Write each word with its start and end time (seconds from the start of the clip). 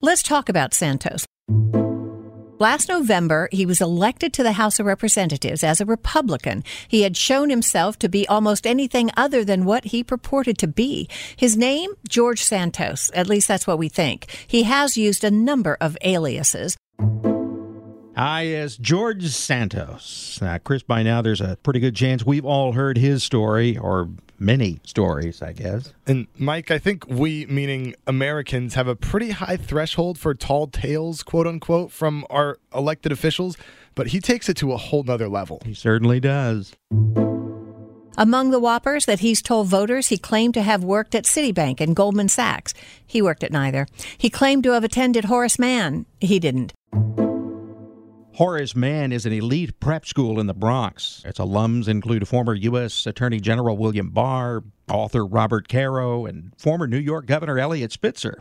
Let's 0.00 0.22
talk 0.22 0.48
about 0.48 0.74
Santos. 0.74 1.26
Last 2.60 2.88
November, 2.88 3.48
he 3.50 3.66
was 3.66 3.80
elected 3.80 4.32
to 4.34 4.44
the 4.44 4.52
House 4.52 4.78
of 4.78 4.86
Representatives 4.86 5.64
as 5.64 5.80
a 5.80 5.84
Republican. 5.84 6.62
He 6.86 7.02
had 7.02 7.16
shown 7.16 7.50
himself 7.50 7.98
to 7.98 8.08
be 8.08 8.26
almost 8.28 8.64
anything 8.64 9.10
other 9.16 9.44
than 9.44 9.64
what 9.64 9.86
he 9.86 10.04
purported 10.04 10.56
to 10.58 10.68
be. 10.68 11.08
His 11.36 11.56
name, 11.56 11.90
George 12.08 12.44
Santos. 12.44 13.10
At 13.12 13.26
least 13.26 13.48
that's 13.48 13.66
what 13.66 13.80
we 13.80 13.88
think. 13.88 14.26
He 14.46 14.62
has 14.62 14.96
used 14.96 15.24
a 15.24 15.32
number 15.32 15.76
of 15.80 15.98
aliases. 16.04 16.76
Hi, 18.16 18.42
yes, 18.42 18.76
George 18.76 19.26
Santos. 19.26 20.38
Now, 20.40 20.58
Chris, 20.58 20.84
by 20.84 21.02
now 21.02 21.22
there's 21.22 21.40
a 21.40 21.58
pretty 21.64 21.80
good 21.80 21.96
chance 21.96 22.24
we've 22.24 22.44
all 22.44 22.70
heard 22.70 22.98
his 22.98 23.24
story, 23.24 23.76
or 23.76 24.10
many 24.38 24.80
stories, 24.84 25.42
I 25.42 25.52
guess. 25.52 25.92
And 26.06 26.26
Mike, 26.36 26.70
I 26.70 26.78
think 26.78 27.06
we, 27.08 27.46
meaning 27.46 27.94
Americans, 28.06 28.74
have 28.74 28.88
a 28.88 28.96
pretty 28.96 29.30
high 29.30 29.56
threshold 29.56 30.18
for 30.18 30.34
tall 30.34 30.66
tales, 30.66 31.22
quote 31.22 31.46
unquote, 31.46 31.92
from 31.92 32.24
our 32.30 32.58
elected 32.74 33.12
officials, 33.12 33.56
but 33.94 34.08
he 34.08 34.20
takes 34.20 34.48
it 34.48 34.56
to 34.58 34.72
a 34.72 34.76
whole 34.76 35.02
nother 35.02 35.28
level. 35.28 35.60
He 35.64 35.74
certainly 35.74 36.20
does. 36.20 36.74
Among 38.16 38.50
the 38.50 38.58
whoppers 38.58 39.06
that 39.06 39.20
he's 39.20 39.40
told 39.40 39.68
voters, 39.68 40.08
he 40.08 40.18
claimed 40.18 40.54
to 40.54 40.62
have 40.62 40.82
worked 40.82 41.14
at 41.14 41.24
Citibank 41.24 41.80
and 41.80 41.94
Goldman 41.94 42.28
Sachs. 42.28 42.74
He 43.06 43.22
worked 43.22 43.44
at 43.44 43.52
neither. 43.52 43.86
He 44.16 44.28
claimed 44.28 44.64
to 44.64 44.72
have 44.72 44.82
attended 44.82 45.26
Horace 45.26 45.56
Mann. 45.56 46.04
He 46.20 46.40
didn't. 46.40 46.72
Horace 48.38 48.76
Mann 48.76 49.10
is 49.10 49.26
an 49.26 49.32
elite 49.32 49.80
prep 49.80 50.06
school 50.06 50.38
in 50.38 50.46
the 50.46 50.54
Bronx. 50.54 51.24
Its 51.24 51.40
alums 51.40 51.88
include 51.88 52.28
former 52.28 52.54
U.S. 52.54 53.04
Attorney 53.04 53.40
General 53.40 53.76
William 53.76 54.10
Barr, 54.10 54.62
author 54.88 55.26
Robert 55.26 55.66
Caro, 55.66 56.24
and 56.24 56.52
former 56.56 56.86
New 56.86 57.00
York 57.00 57.26
Governor 57.26 57.58
Eliot 57.58 57.90
Spitzer. 57.90 58.40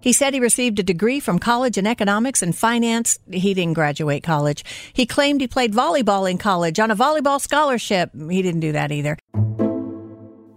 He 0.00 0.12
said 0.12 0.34
he 0.34 0.38
received 0.38 0.78
a 0.78 0.84
degree 0.84 1.18
from 1.18 1.40
college 1.40 1.76
in 1.76 1.84
economics 1.84 2.40
and 2.40 2.56
finance. 2.56 3.18
He 3.28 3.54
didn't 3.54 3.74
graduate 3.74 4.22
college. 4.22 4.64
He 4.92 5.04
claimed 5.04 5.40
he 5.40 5.48
played 5.48 5.72
volleyball 5.72 6.30
in 6.30 6.38
college 6.38 6.78
on 6.78 6.92
a 6.92 6.96
volleyball 6.96 7.40
scholarship. 7.40 8.12
He 8.30 8.40
didn't 8.40 8.60
do 8.60 8.70
that 8.70 8.92
either. 8.92 9.18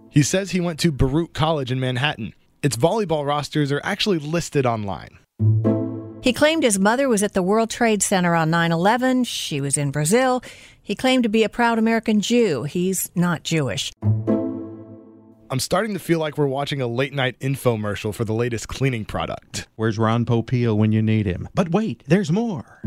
He 0.08 0.22
says 0.22 0.52
he 0.52 0.60
went 0.60 0.78
to 0.78 0.92
Baruch 0.92 1.32
College 1.32 1.72
in 1.72 1.80
Manhattan. 1.80 2.34
Its 2.62 2.76
volleyball 2.76 3.26
rosters 3.26 3.72
are 3.72 3.80
actually 3.82 4.20
listed 4.20 4.66
online. 4.66 5.18
He 6.22 6.32
claimed 6.32 6.62
his 6.62 6.78
mother 6.78 7.08
was 7.08 7.24
at 7.24 7.32
the 7.32 7.42
World 7.42 7.68
Trade 7.68 8.00
Center 8.00 8.34
on 8.36 8.48
9 8.48 8.70
11. 8.70 9.24
She 9.24 9.60
was 9.60 9.76
in 9.76 9.90
Brazil. 9.90 10.40
He 10.80 10.94
claimed 10.94 11.24
to 11.24 11.28
be 11.28 11.42
a 11.42 11.48
proud 11.48 11.80
American 11.80 12.20
Jew. 12.20 12.62
He's 12.62 13.10
not 13.16 13.42
Jewish. 13.42 13.92
I'm 15.50 15.58
starting 15.58 15.94
to 15.94 15.98
feel 15.98 16.20
like 16.20 16.38
we're 16.38 16.46
watching 16.46 16.80
a 16.80 16.86
late 16.86 17.12
night 17.12 17.38
infomercial 17.40 18.14
for 18.14 18.24
the 18.24 18.32
latest 18.32 18.68
cleaning 18.68 19.04
product. 19.04 19.66
Where's 19.74 19.98
Ron 19.98 20.24
Popeil 20.24 20.76
when 20.76 20.92
you 20.92 21.02
need 21.02 21.26
him? 21.26 21.48
But 21.54 21.72
wait, 21.72 22.04
there's 22.06 22.30
more. 22.30 22.80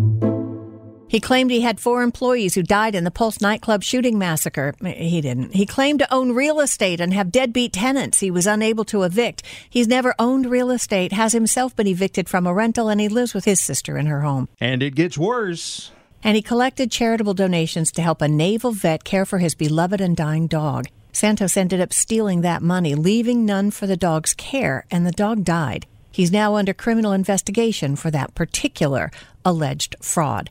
He 1.15 1.21
claimed 1.21 1.49
he 1.49 1.61
had 1.61 1.79
four 1.79 2.03
employees 2.03 2.55
who 2.55 2.61
died 2.61 2.93
in 2.93 3.05
the 3.05 3.09
Pulse 3.09 3.39
nightclub 3.39 3.83
shooting 3.83 4.19
massacre. 4.19 4.75
He 4.83 5.21
didn't. 5.21 5.53
He 5.55 5.65
claimed 5.65 5.99
to 5.99 6.13
own 6.13 6.33
real 6.33 6.59
estate 6.59 6.99
and 6.99 7.13
have 7.13 7.31
deadbeat 7.31 7.71
tenants 7.71 8.19
he 8.19 8.29
was 8.29 8.45
unable 8.45 8.83
to 8.83 9.03
evict. 9.03 9.41
He's 9.69 9.87
never 9.87 10.13
owned 10.19 10.45
real 10.45 10.71
estate, 10.71 11.13
has 11.13 11.31
himself 11.31 11.73
been 11.73 11.87
evicted 11.87 12.27
from 12.27 12.45
a 12.45 12.53
rental, 12.53 12.89
and 12.89 12.99
he 12.99 13.07
lives 13.07 13.33
with 13.33 13.45
his 13.45 13.61
sister 13.61 13.97
in 13.97 14.07
her 14.07 14.23
home. 14.23 14.49
And 14.59 14.83
it 14.83 14.93
gets 14.93 15.17
worse. 15.17 15.93
And 16.21 16.35
he 16.35 16.41
collected 16.41 16.91
charitable 16.91 17.33
donations 17.33 17.93
to 17.93 18.01
help 18.01 18.21
a 18.21 18.27
naval 18.27 18.73
vet 18.73 19.05
care 19.05 19.25
for 19.25 19.37
his 19.37 19.55
beloved 19.55 20.01
and 20.01 20.17
dying 20.17 20.47
dog. 20.47 20.87
Santos 21.13 21.55
ended 21.55 21.79
up 21.79 21.93
stealing 21.93 22.41
that 22.41 22.61
money, 22.61 22.93
leaving 22.93 23.45
none 23.45 23.71
for 23.71 23.87
the 23.87 23.95
dog's 23.95 24.33
care, 24.33 24.85
and 24.91 25.07
the 25.07 25.13
dog 25.13 25.45
died. 25.45 25.87
He's 26.11 26.33
now 26.33 26.55
under 26.55 26.73
criminal 26.73 27.13
investigation 27.13 27.95
for 27.95 28.11
that 28.11 28.35
particular 28.35 29.11
alleged 29.45 29.95
fraud. 30.01 30.49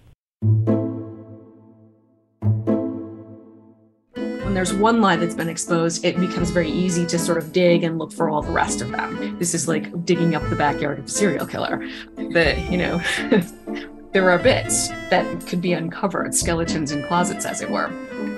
When 4.44 4.54
there's 4.54 4.72
one 4.72 5.00
lie 5.00 5.16
that's 5.16 5.34
been 5.34 5.48
exposed, 5.48 6.04
it 6.04 6.18
becomes 6.18 6.50
very 6.50 6.70
easy 6.70 7.06
to 7.06 7.18
sort 7.18 7.38
of 7.38 7.52
dig 7.52 7.82
and 7.82 7.98
look 7.98 8.12
for 8.12 8.30
all 8.30 8.42
the 8.42 8.52
rest 8.52 8.80
of 8.80 8.90
them. 8.90 9.38
This 9.38 9.54
is 9.54 9.66
like 9.66 10.04
digging 10.04 10.34
up 10.34 10.48
the 10.48 10.56
backyard 10.56 10.98
of 10.98 11.06
a 11.06 11.08
serial 11.08 11.46
killer. 11.46 11.84
That, 12.32 12.70
you 12.70 12.78
know, 12.78 13.02
there 14.12 14.30
are 14.30 14.38
bits 14.38 14.88
that 15.10 15.46
could 15.46 15.60
be 15.60 15.72
uncovered, 15.72 16.34
skeletons 16.34 16.92
in 16.92 17.04
closets, 17.06 17.44
as 17.44 17.62
it 17.62 17.70
were. 17.70 17.90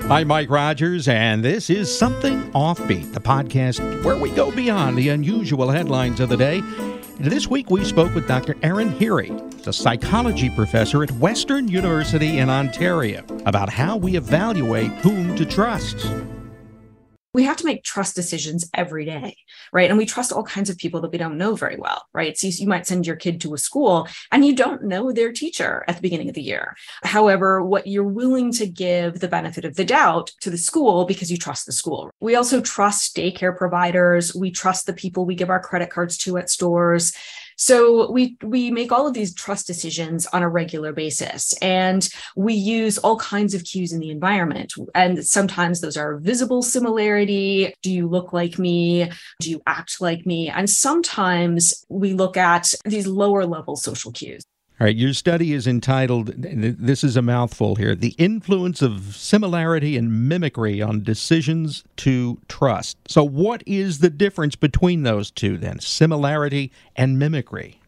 I'm 0.08 0.28
Mike 0.28 0.50
Rogers, 0.50 1.08
and 1.08 1.44
this 1.44 1.68
is 1.68 1.96
Something 1.96 2.50
Offbeat, 2.52 3.12
the 3.12 3.20
podcast 3.20 4.04
where 4.04 4.16
we 4.16 4.30
go 4.30 4.50
beyond 4.50 4.96
the 4.96 5.08
unusual 5.08 5.68
headlines 5.68 6.20
of 6.20 6.28
the 6.28 6.36
day 6.36 6.62
this 7.18 7.48
week 7.48 7.70
we 7.70 7.84
spoke 7.84 8.14
with 8.14 8.28
Dr. 8.28 8.56
Erin 8.62 8.90
Heerey, 8.90 9.66
a 9.66 9.72
psychology 9.72 10.50
professor 10.50 11.02
at 11.02 11.10
Western 11.12 11.66
University 11.66 12.38
in 12.38 12.50
Ontario, 12.50 13.24
about 13.46 13.70
how 13.70 13.96
we 13.96 14.16
evaluate 14.16 14.90
whom 14.98 15.34
to 15.36 15.46
trust 15.46 15.96
we 17.36 17.44
have 17.44 17.58
to 17.58 17.66
make 17.66 17.84
trust 17.84 18.16
decisions 18.16 18.64
every 18.72 19.04
day, 19.04 19.36
right? 19.70 19.90
And 19.90 19.98
we 19.98 20.06
trust 20.06 20.32
all 20.32 20.42
kinds 20.42 20.70
of 20.70 20.78
people 20.78 21.02
that 21.02 21.12
we 21.12 21.18
don't 21.18 21.36
know 21.36 21.54
very 21.54 21.76
well, 21.76 22.06
right? 22.14 22.34
So 22.34 22.46
you 22.46 22.66
might 22.66 22.86
send 22.86 23.06
your 23.06 23.14
kid 23.16 23.42
to 23.42 23.52
a 23.52 23.58
school 23.58 24.08
and 24.32 24.42
you 24.42 24.56
don't 24.56 24.84
know 24.84 25.12
their 25.12 25.32
teacher 25.32 25.84
at 25.86 25.96
the 25.96 26.00
beginning 26.00 26.30
of 26.30 26.34
the 26.34 26.40
year. 26.40 26.74
However, 27.04 27.62
what 27.62 27.86
you're 27.86 28.04
willing 28.04 28.52
to 28.52 28.66
give 28.66 29.20
the 29.20 29.28
benefit 29.28 29.66
of 29.66 29.76
the 29.76 29.84
doubt 29.84 30.32
to 30.40 30.48
the 30.48 30.56
school 30.56 31.04
because 31.04 31.30
you 31.30 31.36
trust 31.36 31.66
the 31.66 31.72
school. 31.72 32.10
We 32.20 32.36
also 32.36 32.62
trust 32.62 33.14
daycare 33.14 33.54
providers. 33.54 34.34
We 34.34 34.50
trust 34.50 34.86
the 34.86 34.94
people 34.94 35.26
we 35.26 35.34
give 35.34 35.50
our 35.50 35.60
credit 35.60 35.90
cards 35.90 36.16
to 36.18 36.38
at 36.38 36.48
stores. 36.48 37.12
So 37.56 38.10
we 38.10 38.36
we 38.42 38.70
make 38.70 38.92
all 38.92 39.06
of 39.06 39.14
these 39.14 39.34
trust 39.34 39.66
decisions 39.66 40.26
on 40.26 40.42
a 40.42 40.48
regular 40.48 40.92
basis 40.92 41.54
and 41.62 42.06
we 42.36 42.54
use 42.54 42.98
all 42.98 43.18
kinds 43.18 43.54
of 43.54 43.64
cues 43.64 43.92
in 43.92 44.00
the 44.00 44.10
environment 44.10 44.74
and 44.94 45.24
sometimes 45.24 45.80
those 45.80 45.96
are 45.96 46.18
visible 46.18 46.62
similarity, 46.62 47.74
do 47.82 47.90
you 47.90 48.08
look 48.08 48.32
like 48.32 48.58
me, 48.58 49.10
do 49.40 49.50
you 49.50 49.62
act 49.66 50.00
like 50.00 50.26
me? 50.26 50.48
And 50.48 50.68
sometimes 50.68 51.84
we 51.88 52.12
look 52.12 52.36
at 52.36 52.72
these 52.84 53.06
lower 53.06 53.46
level 53.46 53.76
social 53.76 54.12
cues. 54.12 54.44
All 54.78 54.84
right, 54.84 54.94
your 54.94 55.14
study 55.14 55.54
is 55.54 55.66
entitled, 55.66 56.34
this 56.36 57.02
is 57.02 57.16
a 57.16 57.22
mouthful 57.22 57.76
here, 57.76 57.94
The 57.94 58.14
Influence 58.18 58.82
of 58.82 59.16
Similarity 59.16 59.96
and 59.96 60.28
Mimicry 60.28 60.82
on 60.82 61.02
Decisions 61.02 61.82
to 61.96 62.42
Trust. 62.46 62.98
So, 63.08 63.24
what 63.24 63.62
is 63.64 64.00
the 64.00 64.10
difference 64.10 64.54
between 64.54 65.02
those 65.02 65.30
two 65.30 65.56
then, 65.56 65.80
similarity 65.80 66.70
and 66.94 67.18
mimicry? 67.18 67.80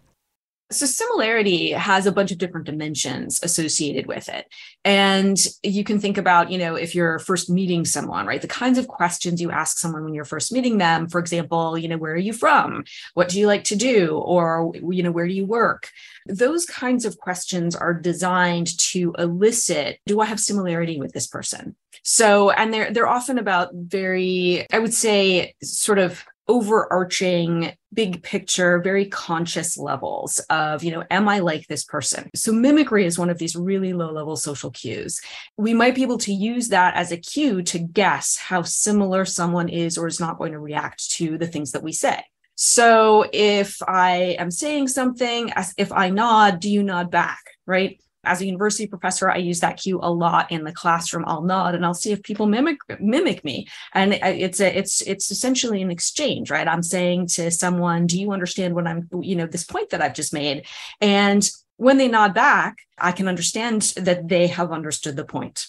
So, 0.71 0.85
similarity 0.85 1.71
has 1.71 2.05
a 2.05 2.13
bunch 2.13 2.31
of 2.31 2.37
different 2.37 2.67
dimensions 2.67 3.41
associated 3.43 4.07
with 4.07 4.29
it. 4.29 4.47
And 4.85 5.39
you 5.63 5.83
can 5.83 5.99
think 5.99 6.19
about, 6.19 6.51
you 6.51 6.59
know, 6.59 6.75
if 6.75 6.95
you're 6.95 7.19
first 7.21 7.49
meeting 7.49 7.87
someone, 7.87 8.27
right? 8.27 8.43
The 8.43 8.49
kinds 8.49 8.77
of 8.77 8.87
questions 8.87 9.41
you 9.41 9.51
ask 9.51 9.79
someone 9.79 10.05
when 10.05 10.13
you're 10.13 10.27
first 10.27 10.53
meeting 10.53 10.77
them. 10.77 11.09
For 11.09 11.21
example, 11.21 11.79
you 11.79 11.89
know, 11.89 11.97
where 11.97 12.13
are 12.13 12.17
you 12.17 12.35
from? 12.35 12.85
What 13.15 13.31
do 13.31 13.41
you 13.41 13.47
like 13.47 13.65
to 13.65 13.77
do? 13.77 14.19
Or, 14.19 14.73
you 14.75 15.03
know, 15.03 15.11
where 15.11 15.27
do 15.27 15.33
you 15.33 15.47
work? 15.47 15.89
Those 16.27 16.67
kinds 16.67 17.07
of 17.07 17.17
questions 17.17 17.75
are 17.75 17.95
designed 17.95 18.77
to 18.91 19.15
elicit 19.19 20.01
do 20.07 20.21
I 20.21 20.27
have 20.27 20.41
similarity 20.41 20.99
with 20.99 21.13
this 21.13 21.27
person? 21.27 21.77
So, 22.05 22.51
and 22.51 22.73
they're 22.73 22.91
they're 22.93 23.09
often 23.09 23.39
about 23.39 23.71
very, 23.73 24.67
I 24.73 24.79
would 24.79 24.95
say, 24.95 25.55
sort 25.63 25.99
of 25.99 26.25
overarching 26.49 27.73
big 27.93 28.23
picture 28.23 28.81
very 28.81 29.07
conscious 29.07 29.77
levels 29.77 30.39
of 30.51 30.83
you 30.83 30.91
know 30.91 31.05
am 31.11 31.29
i 31.29 31.39
like 31.39 31.67
this 31.67 31.85
person 31.85 32.29
so 32.35 32.53
mimicry 32.53 33.05
is 33.05 33.19
one 33.19 33.31
of 33.31 33.39
these 33.39 33.57
really 33.57 33.93
low 33.93 34.11
level 34.13 34.37
social 34.37 34.71
cues 34.71 35.21
we 35.57 35.73
might 35.75 35.95
be 35.95 36.03
able 36.03 36.19
to 36.19 36.33
use 36.33 36.69
that 36.69 36.95
as 36.95 37.13
a 37.13 37.17
cue 37.17 37.63
to 37.63 37.79
guess 37.79 38.37
how 38.37 38.63
similar 38.63 39.25
someone 39.25 39.69
is 39.69 39.97
or 39.97 40.07
is 40.07 40.21
not 40.21 40.39
going 40.39 40.53
to 40.53 40.59
react 40.59 41.11
to 41.11 41.39
the 41.39 41.47
things 41.47 41.73
that 41.73 41.83
we 41.83 41.93
say 41.93 42.23
so 42.61 43.25
if 43.33 43.81
I 43.87 44.35
am 44.37 44.51
saying 44.51 44.89
something, 44.89 45.53
if 45.77 45.93
I 45.93 46.11
nod, 46.11 46.59
do 46.59 46.69
you 46.69 46.83
nod 46.83 47.09
back? 47.09 47.39
Right. 47.67 48.03
As 48.29 48.41
a 48.41 48.47
university 48.47 48.87
professor, 48.87 49.31
I 49.31 49.39
use 49.39 49.61
that 49.61 49.79
cue 49.79 49.99
a 50.03 50.11
lot 50.11 50.53
in 50.53 50.65
the 50.65 50.73
classroom. 50.73 51.25
I'll 51.27 51.43
nod 51.43 51.75
and 51.75 51.85
I'll 51.85 51.95
see 51.95 52.13
if 52.13 52.23
people 52.23 52.47
mimic 52.47 52.79
mimic 53.01 53.45
me. 53.45 53.67
And 53.95 54.15
it's 54.15 54.61
a 54.61 54.77
it's 54.77 55.01
it's 55.03 55.31
essentially 55.31 55.83
an 55.83 55.91
exchange, 55.91 56.51
right? 56.51 56.69
I'm 56.69 56.83
saying 56.83 57.29
to 57.29 57.51
someone, 57.51 58.07
"Do 58.07 58.21
you 58.21 58.33
understand 58.33 58.75
what 58.75 58.87
I'm 58.87 59.09
you 59.21 59.37
know 59.37 59.47
this 59.47 59.65
point 59.65 59.91
that 59.91 60.03
I've 60.03 60.15
just 60.15 60.33
made?" 60.33 60.67
And 61.01 61.49
when 61.79 61.97
they 61.97 62.09
nod 62.09 62.35
back, 62.35 62.79
I 62.99 63.13
can 63.13 63.29
understand 63.29 63.95
that 63.97 64.29
they 64.29 64.49
have 64.49 64.73
understood 64.73 65.17
the 65.17 65.25
point. 65.25 65.69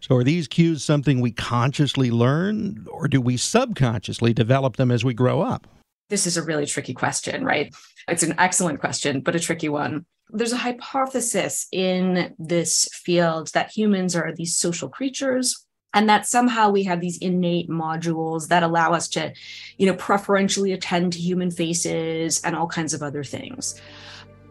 So, 0.00 0.14
are 0.16 0.24
these 0.24 0.46
cues 0.46 0.84
something 0.84 1.20
we 1.20 1.32
consciously 1.32 2.10
learn, 2.10 2.86
or 2.90 3.08
do 3.08 3.20
we 3.20 3.36
subconsciously 3.36 4.32
develop 4.32 4.76
them 4.76 4.90
as 4.90 5.04
we 5.04 5.14
grow 5.14 5.40
up? 5.40 5.66
This 6.08 6.26
is 6.26 6.36
a 6.36 6.42
really 6.42 6.66
tricky 6.66 6.94
question, 6.94 7.44
right? 7.44 7.74
It's 8.06 8.22
an 8.22 8.34
excellent 8.38 8.78
question, 8.78 9.20
but 9.20 9.34
a 9.34 9.40
tricky 9.40 9.68
one. 9.68 10.04
There's 10.30 10.52
a 10.52 10.58
hypothesis 10.58 11.66
in 11.70 12.34
this 12.38 12.88
field 12.92 13.52
that 13.52 13.76
humans 13.76 14.16
are 14.16 14.32
these 14.34 14.56
social 14.56 14.88
creatures 14.88 15.66
and 15.94 16.08
that 16.08 16.26
somehow 16.26 16.70
we 16.70 16.82
have 16.84 17.00
these 17.00 17.18
innate 17.18 17.70
modules 17.70 18.48
that 18.48 18.62
allow 18.62 18.92
us 18.92 19.08
to 19.08 19.32
you 19.78 19.86
know 19.86 19.94
preferentially 19.94 20.72
attend 20.72 21.12
to 21.12 21.18
human 21.18 21.50
faces 21.50 22.40
and 22.42 22.54
all 22.56 22.66
kinds 22.66 22.92
of 22.92 23.02
other 23.02 23.24
things 23.24 23.80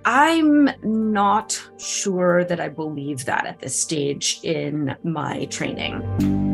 I'm 0.05 0.69
not 0.83 1.59
sure 1.77 2.43
that 2.45 2.59
I 2.59 2.69
believe 2.69 3.25
that 3.25 3.47
at 3.47 3.59
this 3.59 3.81
stage 3.81 4.39
in 4.43 4.95
my 5.03 5.45
training. 5.45 6.44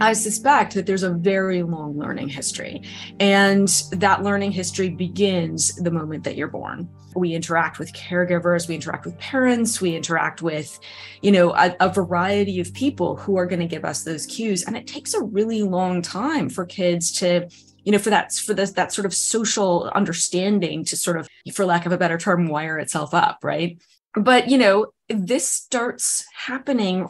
I 0.00 0.14
suspect 0.14 0.74
that 0.74 0.86
there's 0.86 1.02
a 1.02 1.12
very 1.12 1.62
long 1.62 1.98
learning 1.98 2.30
history, 2.30 2.82
and 3.18 3.68
that 3.92 4.22
learning 4.22 4.52
history 4.52 4.88
begins 4.88 5.74
the 5.76 5.90
moment 5.90 6.24
that 6.24 6.36
you're 6.36 6.48
born. 6.48 6.88
We 7.14 7.34
interact 7.34 7.78
with 7.78 7.92
caregivers, 7.92 8.66
we 8.66 8.76
interact 8.76 9.04
with 9.04 9.18
parents, 9.18 9.80
we 9.80 9.94
interact 9.94 10.40
with, 10.40 10.78
you 11.20 11.30
know, 11.30 11.54
a, 11.54 11.76
a 11.80 11.90
variety 11.90 12.60
of 12.60 12.72
people 12.72 13.16
who 13.16 13.36
are 13.36 13.46
going 13.46 13.60
to 13.60 13.66
give 13.66 13.84
us 13.84 14.04
those 14.04 14.24
cues, 14.24 14.64
and 14.64 14.74
it 14.74 14.86
takes 14.86 15.12
a 15.12 15.22
really 15.22 15.62
long 15.62 16.00
time 16.00 16.48
for 16.48 16.64
kids 16.64 17.12
to 17.18 17.48
you 17.82 17.92
know 17.92 17.98
for 17.98 18.10
that 18.10 18.32
for 18.32 18.52
this 18.52 18.72
that 18.72 18.92
sort 18.92 19.06
of 19.06 19.14
social 19.14 19.90
understanding 19.94 20.84
to 20.84 20.96
sort 20.96 21.16
of 21.18 21.28
for 21.54 21.64
lack 21.64 21.86
of 21.86 21.92
a 21.92 21.98
better 21.98 22.18
term 22.18 22.46
wire 22.46 22.78
itself 22.78 23.14
up 23.14 23.38
right 23.42 23.80
but 24.14 24.50
you 24.50 24.58
know 24.58 24.86
this 25.08 25.48
starts 25.48 26.26
happening 26.34 27.08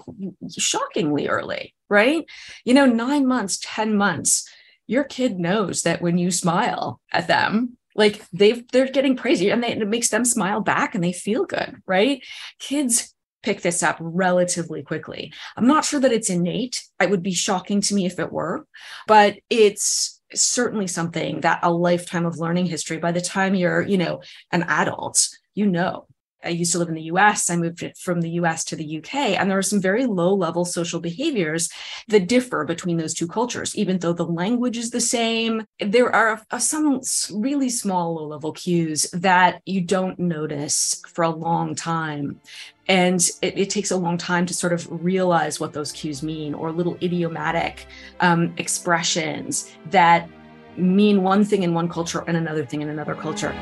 shockingly 0.56 1.26
early 1.26 1.74
right? 1.90 2.24
You 2.64 2.74
know 2.74 2.86
9 2.86 3.26
months 3.26 3.58
10 3.62 3.96
months 3.96 4.48
your 4.86 5.04
kid 5.04 5.38
knows 5.38 5.82
that 5.82 6.02
when 6.02 6.18
you 6.18 6.30
smile 6.30 7.00
at 7.12 7.28
them 7.28 7.76
like 7.94 8.24
they've 8.32 8.66
they're 8.72 8.90
getting 8.90 9.16
crazy 9.16 9.50
and 9.50 9.62
they, 9.62 9.72
it 9.72 9.88
makes 9.88 10.08
them 10.08 10.24
smile 10.24 10.60
back 10.60 10.94
and 10.94 11.04
they 11.04 11.12
feel 11.12 11.44
good 11.44 11.76
right? 11.86 12.24
Kids 12.58 13.14
pick 13.42 13.62
this 13.62 13.82
up 13.82 13.96
relatively 14.00 14.82
quickly. 14.82 15.32
I'm 15.56 15.66
not 15.66 15.84
sure 15.84 15.98
that 16.00 16.12
it's 16.12 16.28
innate. 16.28 16.84
It 17.00 17.08
would 17.08 17.22
be 17.22 17.32
shocking 17.32 17.80
to 17.82 17.94
me 17.94 18.06
if 18.06 18.18
it 18.18 18.32
were 18.32 18.66
but 19.06 19.36
it's 19.50 20.20
certainly 20.34 20.86
something 20.86 21.40
that 21.40 21.60
a 21.62 21.72
lifetime 21.72 22.26
of 22.26 22.38
learning 22.38 22.66
history 22.66 22.98
by 22.98 23.12
the 23.12 23.20
time 23.20 23.54
you're 23.54 23.82
you 23.82 23.98
know 23.98 24.22
an 24.52 24.62
adult 24.64 25.28
you 25.54 25.66
know 25.66 26.06
I 26.42 26.48
used 26.48 26.72
to 26.72 26.78
live 26.78 26.88
in 26.88 26.94
the 26.94 27.02
US. 27.02 27.50
I 27.50 27.56
moved 27.56 27.84
from 27.98 28.20
the 28.20 28.30
US 28.30 28.64
to 28.64 28.76
the 28.76 28.98
UK, 28.98 29.14
and 29.38 29.50
there 29.50 29.58
are 29.58 29.62
some 29.62 29.80
very 29.80 30.06
low 30.06 30.34
level 30.34 30.64
social 30.64 31.00
behaviors 31.00 31.68
that 32.08 32.28
differ 32.28 32.64
between 32.64 32.96
those 32.96 33.14
two 33.14 33.26
cultures. 33.26 33.76
Even 33.76 33.98
though 33.98 34.12
the 34.12 34.24
language 34.24 34.76
is 34.76 34.90
the 34.90 35.00
same, 35.00 35.64
there 35.78 36.14
are 36.14 36.42
some 36.58 37.00
really 37.32 37.68
small 37.68 38.14
low 38.14 38.26
level 38.26 38.52
cues 38.52 39.10
that 39.12 39.60
you 39.66 39.80
don't 39.80 40.18
notice 40.18 41.02
for 41.08 41.24
a 41.24 41.30
long 41.30 41.74
time. 41.74 42.40
And 42.88 43.20
it, 43.40 43.56
it, 43.56 43.70
takes 43.70 43.92
a 43.92 43.96
long 43.96 44.18
time 44.18 44.46
to 44.46 44.54
sort 44.54 44.72
of 44.72 44.88
realize 44.90 45.60
what 45.60 45.72
those 45.72 45.92
cues 45.92 46.24
mean, 46.24 46.54
or 46.54 46.72
little 46.72 46.96
idiomatic 47.00 47.86
um, 48.18 48.52
expressions 48.56 49.70
that 49.90 50.28
mean 50.76 51.22
one 51.22 51.44
thing 51.44 51.62
in 51.62 51.72
one 51.72 51.88
culture 51.88 52.24
and 52.26 52.36
another 52.36 52.64
thing 52.64 52.82
in 52.82 52.88
another 52.88 53.14
culture. 53.14 53.54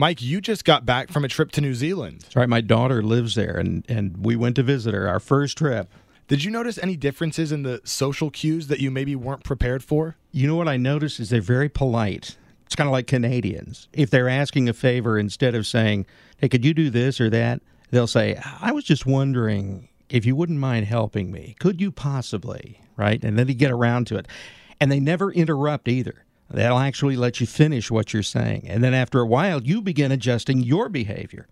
Mike, 0.00 0.22
you 0.22 0.40
just 0.40 0.64
got 0.64 0.86
back 0.86 1.10
from 1.10 1.26
a 1.26 1.28
trip 1.28 1.52
to 1.52 1.60
New 1.60 1.74
Zealand. 1.74 2.22
That's 2.22 2.34
right. 2.34 2.48
My 2.48 2.62
daughter 2.62 3.02
lives 3.02 3.34
there, 3.34 3.58
and, 3.58 3.84
and 3.86 4.24
we 4.24 4.34
went 4.34 4.56
to 4.56 4.62
visit 4.62 4.94
her, 4.94 5.06
our 5.06 5.20
first 5.20 5.58
trip. 5.58 5.92
Did 6.26 6.42
you 6.42 6.50
notice 6.50 6.78
any 6.78 6.96
differences 6.96 7.52
in 7.52 7.64
the 7.64 7.82
social 7.84 8.30
cues 8.30 8.68
that 8.68 8.80
you 8.80 8.90
maybe 8.90 9.14
weren't 9.14 9.44
prepared 9.44 9.84
for? 9.84 10.16
You 10.32 10.46
know 10.46 10.56
what 10.56 10.68
I 10.68 10.78
noticed 10.78 11.20
is 11.20 11.28
they're 11.28 11.42
very 11.42 11.68
polite. 11.68 12.38
It's 12.64 12.74
kind 12.74 12.88
of 12.88 12.92
like 12.92 13.08
Canadians. 13.08 13.88
If 13.92 14.08
they're 14.08 14.30
asking 14.30 14.70
a 14.70 14.72
favor, 14.72 15.18
instead 15.18 15.54
of 15.54 15.66
saying, 15.66 16.06
hey, 16.38 16.48
could 16.48 16.64
you 16.64 16.72
do 16.72 16.88
this 16.88 17.20
or 17.20 17.28
that, 17.28 17.60
they'll 17.90 18.06
say, 18.06 18.40
I 18.58 18.72
was 18.72 18.84
just 18.84 19.04
wondering 19.04 19.90
if 20.08 20.24
you 20.24 20.34
wouldn't 20.34 20.60
mind 20.60 20.86
helping 20.86 21.30
me. 21.30 21.56
Could 21.60 21.78
you 21.78 21.92
possibly? 21.92 22.80
Right? 22.96 23.22
And 23.22 23.38
then 23.38 23.46
they 23.48 23.52
get 23.52 23.70
around 23.70 24.06
to 24.06 24.16
it. 24.16 24.26
And 24.80 24.90
they 24.90 24.98
never 24.98 25.30
interrupt 25.30 25.88
either. 25.88 26.24
They'll 26.50 26.78
actually 26.78 27.16
let 27.16 27.40
you 27.40 27.46
finish 27.46 27.90
what 27.90 28.12
you're 28.12 28.22
saying. 28.22 28.66
And 28.68 28.82
then 28.82 28.94
after 28.94 29.20
a 29.20 29.26
while, 29.26 29.62
you 29.62 29.80
begin 29.80 30.10
adjusting 30.10 30.62
your 30.62 30.88
behavior. 30.88 31.46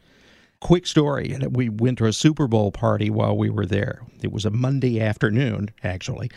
Quick 0.61 0.89
story 0.89 1.37
we 1.51 1.69
went 1.69 1.99
to 1.99 2.07
a 2.07 2.13
Super 2.13 2.49
Bowl 2.49 2.73
party 2.73 3.11
while 3.11 3.37
we 3.37 3.49
were 3.49 3.67
there. 3.67 4.03
It 4.23 4.33
was 4.33 4.45
a 4.45 4.51
Monday 4.51 5.01
afternoon, 5.01 5.71
actually. 5.85 6.31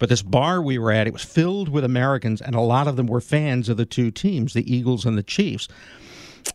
But 0.00 0.08
this 0.08 0.22
bar 0.22 0.60
we 0.60 0.78
were 0.78 0.90
at, 0.90 1.06
it 1.06 1.12
was 1.12 1.22
filled 1.22 1.68
with 1.68 1.84
Americans, 1.84 2.40
and 2.40 2.56
a 2.56 2.60
lot 2.60 2.88
of 2.88 2.96
them 2.96 3.06
were 3.06 3.20
fans 3.20 3.68
of 3.68 3.76
the 3.76 3.86
two 3.86 4.10
teams, 4.10 4.54
the 4.54 4.74
Eagles 4.74 5.04
and 5.04 5.16
the 5.16 5.22
Chiefs. 5.22 5.68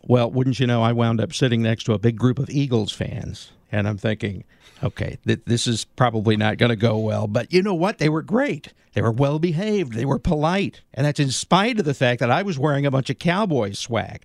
Well, 0.03 0.29
wouldn't 0.29 0.59
you 0.59 0.67
know, 0.67 0.81
I 0.81 0.91
wound 0.91 1.21
up 1.21 1.31
sitting 1.31 1.61
next 1.61 1.85
to 1.85 1.93
a 1.93 1.99
big 1.99 2.17
group 2.17 2.39
of 2.39 2.49
Eagles 2.49 2.91
fans, 2.91 3.51
and 3.71 3.87
I'm 3.87 3.97
thinking, 3.97 4.43
okay, 4.83 5.17
th- 5.25 5.41
this 5.45 5.67
is 5.67 5.85
probably 5.85 6.37
not 6.37 6.57
going 6.57 6.69
to 6.69 6.75
go 6.75 6.97
well. 6.97 7.27
But 7.27 7.51
you 7.51 7.61
know 7.61 7.73
what? 7.73 7.97
They 7.97 8.09
were 8.09 8.21
great. 8.21 8.73
They 8.93 9.01
were 9.01 9.11
well 9.11 9.39
behaved. 9.39 9.93
They 9.93 10.05
were 10.05 10.19
polite. 10.19 10.81
And 10.93 11.05
that's 11.05 11.19
in 11.19 11.31
spite 11.31 11.79
of 11.79 11.85
the 11.85 11.93
fact 11.93 12.19
that 12.19 12.31
I 12.31 12.43
was 12.43 12.59
wearing 12.59 12.85
a 12.85 12.91
bunch 12.91 13.09
of 13.09 13.19
Cowboys 13.19 13.79
swag. 13.79 14.23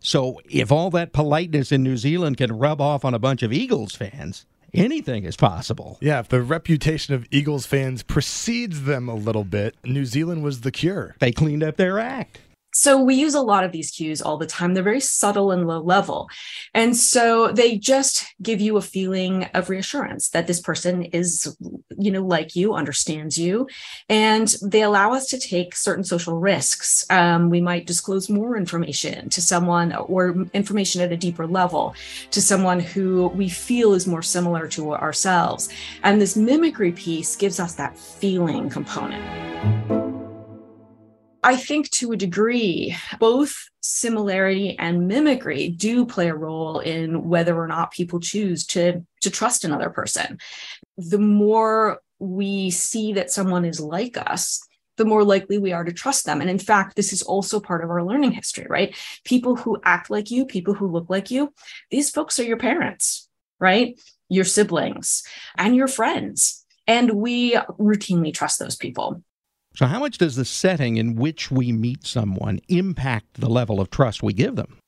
So 0.00 0.40
if 0.48 0.72
all 0.72 0.90
that 0.90 1.12
politeness 1.12 1.72
in 1.72 1.82
New 1.82 1.96
Zealand 1.96 2.36
can 2.36 2.52
rub 2.52 2.80
off 2.80 3.04
on 3.04 3.14
a 3.14 3.18
bunch 3.18 3.42
of 3.42 3.52
Eagles 3.52 3.94
fans, 3.94 4.46
anything 4.72 5.24
is 5.24 5.36
possible. 5.36 5.98
Yeah, 6.00 6.20
if 6.20 6.28
the 6.28 6.42
reputation 6.42 7.14
of 7.14 7.26
Eagles 7.30 7.66
fans 7.66 8.02
precedes 8.02 8.84
them 8.84 9.08
a 9.08 9.14
little 9.14 9.44
bit, 9.44 9.76
New 9.84 10.06
Zealand 10.06 10.42
was 10.42 10.62
the 10.62 10.70
cure. 10.70 11.16
They 11.18 11.32
cleaned 11.32 11.62
up 11.62 11.76
their 11.76 11.98
act 11.98 12.40
so 12.72 13.02
we 13.02 13.14
use 13.14 13.34
a 13.34 13.40
lot 13.40 13.64
of 13.64 13.72
these 13.72 13.90
cues 13.90 14.22
all 14.22 14.36
the 14.36 14.46
time. 14.46 14.74
They're 14.74 14.82
very 14.82 15.00
subtle 15.00 15.50
and 15.50 15.66
low 15.66 15.80
level. 15.80 16.28
And 16.74 16.96
so 16.96 17.48
they 17.52 17.78
just 17.78 18.24
give 18.42 18.60
you 18.60 18.76
a 18.76 18.82
feeling 18.82 19.44
of 19.54 19.70
reassurance 19.70 20.28
that 20.30 20.46
this 20.46 20.60
person 20.60 21.04
is 21.04 21.56
you 21.98 22.10
know 22.10 22.22
like 22.22 22.54
you 22.54 22.74
understands 22.74 23.36
you. 23.36 23.68
And 24.08 24.54
they 24.62 24.82
allow 24.82 25.12
us 25.12 25.26
to 25.28 25.38
take 25.38 25.74
certain 25.74 26.04
social 26.04 26.38
risks. 26.38 27.06
Um, 27.10 27.50
we 27.50 27.60
might 27.60 27.86
disclose 27.86 28.28
more 28.28 28.56
information 28.56 29.28
to 29.30 29.42
someone 29.42 29.92
or 29.92 30.46
information 30.52 31.02
at 31.02 31.12
a 31.12 31.16
deeper 31.16 31.46
level 31.46 31.94
to 32.30 32.40
someone 32.40 32.80
who 32.80 33.28
we 33.34 33.48
feel 33.48 33.94
is 33.94 34.06
more 34.06 34.22
similar 34.22 34.68
to 34.68 34.94
ourselves. 34.94 35.68
And 36.02 36.20
this 36.20 36.36
mimicry 36.36 36.92
piece 36.92 37.36
gives 37.36 37.58
us 37.58 37.74
that 37.74 37.96
feeling 37.96 38.70
component 38.70 39.99
I 41.42 41.56
think 41.56 41.90
to 41.90 42.12
a 42.12 42.16
degree, 42.16 42.96
both 43.18 43.54
similarity 43.80 44.78
and 44.78 45.08
mimicry 45.08 45.68
do 45.70 46.04
play 46.04 46.28
a 46.28 46.34
role 46.34 46.80
in 46.80 47.28
whether 47.28 47.56
or 47.56 47.66
not 47.66 47.92
people 47.92 48.20
choose 48.20 48.66
to, 48.66 49.04
to 49.22 49.30
trust 49.30 49.64
another 49.64 49.90
person. 49.90 50.38
The 50.98 51.18
more 51.18 52.00
we 52.18 52.70
see 52.70 53.14
that 53.14 53.30
someone 53.30 53.64
is 53.64 53.80
like 53.80 54.18
us, 54.18 54.60
the 54.96 55.06
more 55.06 55.24
likely 55.24 55.56
we 55.56 55.72
are 55.72 55.84
to 55.84 55.92
trust 55.94 56.26
them. 56.26 56.42
And 56.42 56.50
in 56.50 56.58
fact, 56.58 56.94
this 56.94 57.12
is 57.12 57.22
also 57.22 57.58
part 57.58 57.82
of 57.82 57.88
our 57.88 58.04
learning 58.04 58.32
history, 58.32 58.66
right? 58.68 58.94
People 59.24 59.56
who 59.56 59.80
act 59.82 60.10
like 60.10 60.30
you, 60.30 60.44
people 60.44 60.74
who 60.74 60.86
look 60.86 61.08
like 61.08 61.30
you, 61.30 61.54
these 61.90 62.10
folks 62.10 62.38
are 62.38 62.44
your 62.44 62.58
parents, 62.58 63.28
right? 63.58 63.98
Your 64.28 64.44
siblings 64.44 65.22
and 65.56 65.74
your 65.74 65.88
friends. 65.88 66.66
And 66.86 67.12
we 67.12 67.54
routinely 67.54 68.34
trust 68.34 68.58
those 68.58 68.76
people. 68.76 69.22
So, 69.74 69.86
how 69.86 70.00
much 70.00 70.18
does 70.18 70.36
the 70.36 70.44
setting 70.44 70.96
in 70.96 71.14
which 71.14 71.50
we 71.50 71.72
meet 71.72 72.06
someone 72.06 72.60
impact 72.68 73.40
the 73.40 73.48
level 73.48 73.80
of 73.80 73.90
trust 73.90 74.22
we 74.22 74.32
give 74.32 74.56
them? 74.56 74.78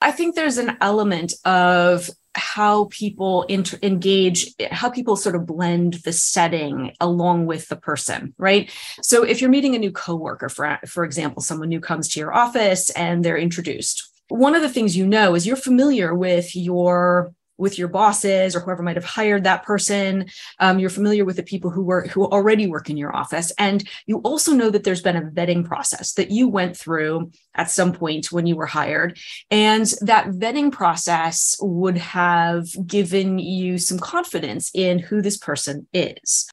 I 0.00 0.10
think 0.10 0.34
there's 0.34 0.58
an 0.58 0.76
element 0.80 1.32
of 1.44 2.10
how 2.34 2.86
people 2.90 3.44
inter- 3.44 3.78
engage, 3.82 4.52
how 4.70 4.90
people 4.90 5.16
sort 5.16 5.36
of 5.36 5.46
blend 5.46 5.94
the 6.04 6.12
setting 6.12 6.92
along 7.00 7.46
with 7.46 7.68
the 7.68 7.76
person, 7.76 8.34
right? 8.36 8.70
So 9.02 9.22
if 9.22 9.40
you're 9.40 9.50
meeting 9.50 9.74
a 9.74 9.78
new 9.78 9.92
coworker, 9.92 10.48
for, 10.48 10.78
for 10.86 11.04
example, 11.04 11.42
someone 11.42 11.68
new 11.68 11.80
comes 11.80 12.08
to 12.08 12.20
your 12.20 12.34
office 12.34 12.90
and 12.90 13.24
they're 13.24 13.38
introduced, 13.38 14.10
one 14.28 14.54
of 14.54 14.62
the 14.62 14.68
things 14.68 14.96
you 14.96 15.06
know 15.06 15.34
is 15.34 15.46
you're 15.46 15.56
familiar 15.56 16.14
with 16.14 16.56
your 16.56 17.32
with 17.64 17.78
your 17.78 17.88
bosses 17.88 18.54
or 18.54 18.60
whoever 18.60 18.82
might 18.82 18.94
have 18.94 19.04
hired 19.04 19.42
that 19.42 19.64
person. 19.64 20.26
Um, 20.60 20.78
you're 20.78 20.90
familiar 20.90 21.24
with 21.24 21.36
the 21.36 21.42
people 21.42 21.70
who 21.70 21.82
work 21.82 22.08
who 22.08 22.26
already 22.26 22.66
work 22.66 22.90
in 22.90 22.98
your 22.98 23.16
office, 23.16 23.50
and 23.58 23.82
you 24.06 24.18
also 24.18 24.52
know 24.52 24.70
that 24.70 24.84
there's 24.84 25.02
been 25.02 25.16
a 25.16 25.22
vetting 25.22 25.64
process 25.64 26.12
that 26.12 26.30
you 26.30 26.46
went 26.46 26.76
through 26.76 27.32
at 27.54 27.70
some 27.70 27.92
point 27.92 28.30
when 28.30 28.46
you 28.46 28.54
were 28.54 28.66
hired, 28.66 29.18
and 29.50 29.94
that 30.02 30.26
vetting 30.26 30.70
process 30.70 31.56
would 31.60 31.96
have 31.96 32.68
given 32.86 33.38
you 33.38 33.78
some 33.78 33.98
confidence 33.98 34.70
in 34.74 34.98
who 34.98 35.22
this 35.22 35.38
person 35.38 35.86
is. 35.94 36.48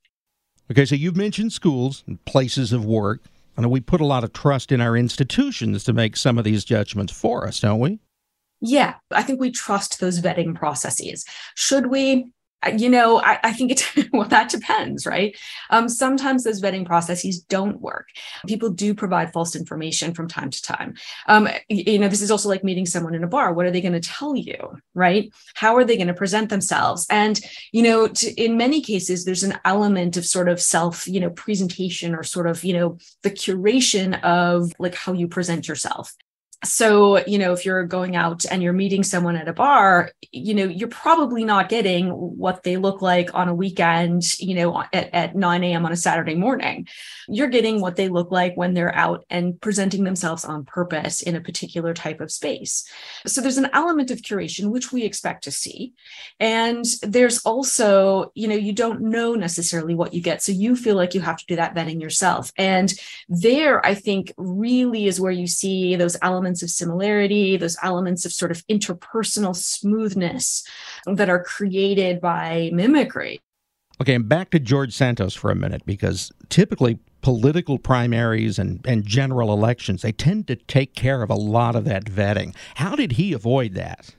Okay, 0.71 0.85
so 0.85 0.95
you've 0.95 1.17
mentioned 1.17 1.51
schools 1.51 2.05
and 2.07 2.23
places 2.23 2.71
of 2.71 2.85
work. 2.85 3.19
I 3.57 3.61
know 3.61 3.67
we 3.67 3.81
put 3.81 3.99
a 3.99 4.05
lot 4.05 4.23
of 4.23 4.31
trust 4.31 4.71
in 4.71 4.79
our 4.79 4.95
institutions 4.95 5.83
to 5.83 5.91
make 5.91 6.15
some 6.15 6.37
of 6.37 6.45
these 6.45 6.63
judgments 6.63 7.11
for 7.11 7.45
us, 7.45 7.59
don't 7.59 7.79
we? 7.79 7.99
Yeah, 8.61 8.95
I 9.09 9.23
think 9.23 9.39
we 9.39 9.51
trust 9.51 9.99
those 9.99 10.21
vetting 10.21 10.55
processes. 10.55 11.25
Should 11.55 11.87
we? 11.87 12.31
you 12.77 12.89
know, 12.89 13.19
I, 13.19 13.39
I, 13.43 13.53
think 13.53 13.71
it, 13.71 14.09
well, 14.13 14.27
that 14.27 14.49
depends, 14.49 15.05
right? 15.05 15.35
Um, 15.69 15.89
sometimes 15.89 16.43
those 16.43 16.61
vetting 16.61 16.85
processes 16.85 17.41
don't 17.41 17.81
work. 17.81 18.07
People 18.47 18.69
do 18.69 18.93
provide 18.93 19.33
false 19.33 19.55
information 19.55 20.13
from 20.13 20.27
time 20.27 20.51
to 20.51 20.61
time. 20.61 20.93
Um, 21.27 21.49
you 21.69 21.97
know, 21.97 22.07
this 22.07 22.21
is 22.21 22.29
also 22.29 22.49
like 22.49 22.63
meeting 22.63 22.85
someone 22.85 23.15
in 23.15 23.23
a 23.23 23.27
bar. 23.27 23.53
What 23.53 23.65
are 23.65 23.71
they 23.71 23.81
going 23.81 23.99
to 23.99 23.99
tell 23.99 24.35
you, 24.35 24.77
right? 24.93 25.31
How 25.55 25.75
are 25.75 25.83
they 25.83 25.95
going 25.97 26.07
to 26.07 26.13
present 26.13 26.49
themselves? 26.49 27.07
And, 27.09 27.39
you 27.71 27.81
know, 27.81 28.07
to, 28.07 28.33
in 28.41 28.57
many 28.57 28.81
cases, 28.81 29.25
there's 29.25 29.43
an 29.43 29.59
element 29.65 30.17
of 30.17 30.25
sort 30.25 30.47
of 30.47 30.61
self, 30.61 31.07
you 31.07 31.19
know, 31.19 31.31
presentation 31.31 32.13
or 32.13 32.23
sort 32.23 32.47
of, 32.47 32.63
you 32.63 32.73
know, 32.73 32.97
the 33.23 33.31
curation 33.31 34.21
of 34.21 34.71
like 34.77 34.95
how 34.95 35.13
you 35.13 35.27
present 35.27 35.67
yourself 35.67 36.13
so 36.63 37.25
you 37.25 37.37
know 37.37 37.53
if 37.53 37.65
you're 37.65 37.85
going 37.85 38.15
out 38.15 38.45
and 38.51 38.61
you're 38.61 38.73
meeting 38.73 39.03
someone 39.03 39.35
at 39.35 39.47
a 39.47 39.53
bar 39.53 40.11
you 40.31 40.53
know 40.53 40.65
you're 40.65 40.87
probably 40.87 41.43
not 41.43 41.69
getting 41.69 42.09
what 42.09 42.63
they 42.63 42.77
look 42.77 43.01
like 43.01 43.33
on 43.33 43.47
a 43.47 43.55
weekend 43.55 44.39
you 44.39 44.53
know 44.55 44.83
at, 44.93 45.09
at 45.13 45.35
9 45.35 45.63
a.m 45.63 45.85
on 45.85 45.91
a 45.91 45.95
saturday 45.95 46.35
morning. 46.35 46.87
You're 47.27 47.47
getting 47.47 47.79
what 47.79 47.95
they 47.95 48.09
look 48.09 48.31
like 48.31 48.57
when 48.57 48.73
they're 48.73 48.93
out 48.93 49.25
and 49.29 49.59
presenting 49.61 50.03
themselves 50.03 50.43
on 50.43 50.65
purpose 50.65 51.21
in 51.21 51.35
a 51.35 51.41
particular 51.41 51.93
type 51.93 52.19
of 52.19 52.31
space. 52.31 52.85
So 53.25 53.39
there's 53.39 53.57
an 53.57 53.69
element 53.73 54.11
of 54.11 54.21
curation 54.21 54.71
which 54.71 54.91
we 54.91 55.03
expect 55.03 55.45
to 55.45 55.51
see. 55.51 55.93
And 56.39 56.83
there's 57.01 57.39
also 57.45 58.31
you 58.35 58.47
know 58.47 58.55
you 58.55 58.73
don't 58.73 59.01
know 59.01 59.35
necessarily 59.35 59.95
what 59.95 60.13
you 60.13 60.21
get. 60.21 60.41
So 60.41 60.51
you 60.51 60.75
feel 60.75 60.95
like 60.95 61.13
you 61.13 61.21
have 61.21 61.37
to 61.37 61.45
do 61.45 61.55
that 61.55 61.75
vetting 61.75 62.01
yourself. 62.01 62.51
And 62.57 62.93
there 63.29 63.85
i 63.85 63.93
think 63.93 64.33
really 64.37 65.07
is 65.07 65.19
where 65.19 65.31
you 65.31 65.47
see 65.47 65.95
those 65.95 66.17
elements 66.21 66.50
elements 66.51 66.63
of 66.63 66.69
similarity, 66.69 67.55
those 67.55 67.77
elements 67.81 68.25
of 68.25 68.33
sort 68.33 68.51
of 68.51 68.65
interpersonal 68.67 69.55
smoothness 69.55 70.67
that 71.05 71.29
are 71.29 71.41
created 71.41 72.19
by 72.19 72.69
mimicry. 72.73 73.39
Okay, 74.01 74.15
and 74.15 74.27
back 74.27 74.49
to 74.49 74.59
George 74.59 74.93
Santos 74.93 75.33
for 75.33 75.49
a 75.49 75.55
minute, 75.55 75.85
because 75.85 76.29
typically 76.49 76.99
political 77.21 77.77
primaries 77.77 78.59
and, 78.59 78.85
and 78.85 79.05
general 79.05 79.53
elections, 79.53 80.01
they 80.01 80.11
tend 80.11 80.47
to 80.47 80.57
take 80.57 80.93
care 80.93 81.23
of 81.23 81.29
a 81.29 81.35
lot 81.35 81.75
of 81.75 81.85
that 81.85 82.05
vetting. 82.05 82.53
How 82.75 82.95
did 82.95 83.13
he 83.13 83.31
avoid 83.31 83.73
that? 83.75 84.13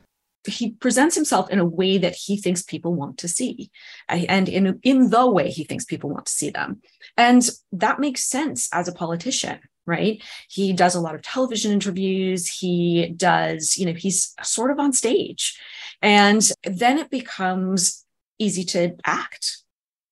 he 0.44 0.72
presents 0.72 1.14
himself 1.14 1.48
in 1.50 1.60
a 1.60 1.64
way 1.64 1.98
that 1.98 2.16
he 2.16 2.36
thinks 2.36 2.64
people 2.64 2.92
want 2.92 3.16
to 3.16 3.28
see 3.28 3.70
and 4.08 4.48
in, 4.48 4.80
in 4.82 5.10
the 5.10 5.24
way 5.24 5.48
he 5.48 5.62
thinks 5.62 5.84
people 5.84 6.10
want 6.10 6.26
to 6.26 6.32
see 6.32 6.50
them 6.50 6.80
and 7.16 7.48
that 7.70 8.00
makes 8.00 8.24
sense 8.24 8.68
as 8.72 8.88
a 8.88 8.92
politician 8.92 9.60
right? 9.86 10.22
He 10.48 10.72
does 10.72 10.94
a 10.94 11.00
lot 11.00 11.14
of 11.14 11.22
television 11.22 11.72
interviews. 11.72 12.46
He 12.48 13.12
does 13.16 13.76
you 13.76 13.86
know 13.86 13.94
he's 13.94 14.34
sort 14.42 14.70
of 14.70 14.78
on 14.78 14.92
stage. 14.92 15.58
And 16.00 16.42
then 16.64 16.98
it 16.98 17.10
becomes 17.10 18.04
easy 18.38 18.64
to 18.64 18.96
act. 19.06 19.58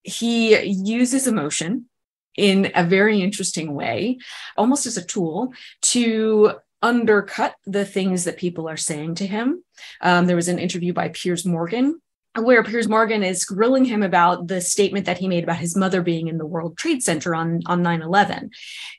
He 0.03 0.59
uses 0.63 1.27
emotion 1.27 1.87
in 2.37 2.71
a 2.75 2.83
very 2.83 3.21
interesting 3.21 3.75
way 3.75 4.17
almost 4.57 4.85
as 4.85 4.97
a 4.97 5.05
tool 5.05 5.53
to 5.81 6.53
undercut 6.81 7.55
the 7.65 7.85
things 7.85 8.23
that 8.23 8.37
people 8.37 8.67
are 8.67 8.77
saying 8.77 9.15
to 9.15 9.27
him. 9.27 9.63
Um, 10.01 10.25
there 10.25 10.35
was 10.35 10.47
an 10.47 10.59
interview 10.59 10.93
by 10.93 11.09
piers 11.09 11.45
morgan 11.45 12.01
where 12.35 12.63
Piers 12.63 12.87
Morgan 12.87 13.23
is 13.23 13.43
grilling 13.43 13.85
him 13.85 14.03
about 14.03 14.47
the 14.47 14.61
statement 14.61 15.05
that 15.05 15.17
he 15.17 15.27
made 15.27 15.43
about 15.43 15.57
his 15.57 15.75
mother 15.75 16.01
being 16.01 16.27
in 16.27 16.37
the 16.37 16.45
World 16.45 16.77
Trade 16.77 17.03
Center 17.03 17.35
on, 17.35 17.61
on 17.65 17.83
9-11. 17.83 18.49